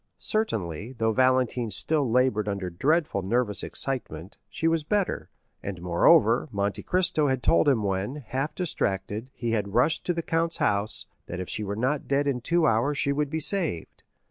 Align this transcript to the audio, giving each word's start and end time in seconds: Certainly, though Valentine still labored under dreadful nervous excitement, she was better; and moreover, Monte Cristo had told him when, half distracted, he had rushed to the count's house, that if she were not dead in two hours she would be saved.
Certainly, 0.17 0.93
though 0.93 1.13
Valentine 1.13 1.69
still 1.69 2.09
labored 2.09 2.49
under 2.49 2.71
dreadful 2.71 3.21
nervous 3.21 3.61
excitement, 3.61 4.35
she 4.49 4.67
was 4.67 4.83
better; 4.83 5.29
and 5.61 5.79
moreover, 5.79 6.49
Monte 6.51 6.81
Cristo 6.81 7.27
had 7.27 7.43
told 7.43 7.67
him 7.69 7.83
when, 7.83 8.15
half 8.15 8.55
distracted, 8.55 9.29
he 9.31 9.51
had 9.51 9.75
rushed 9.75 10.03
to 10.07 10.13
the 10.15 10.23
count's 10.23 10.57
house, 10.57 11.05
that 11.27 11.39
if 11.39 11.49
she 11.49 11.63
were 11.63 11.75
not 11.75 12.07
dead 12.07 12.25
in 12.25 12.41
two 12.41 12.65
hours 12.65 12.97
she 12.97 13.11
would 13.11 13.29
be 13.29 13.39
saved. 13.39 14.01